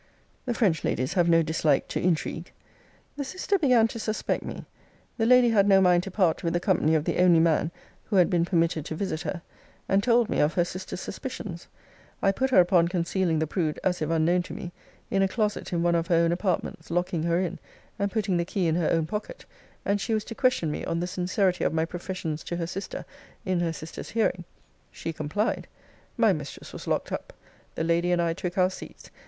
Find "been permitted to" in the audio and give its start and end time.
8.27-8.95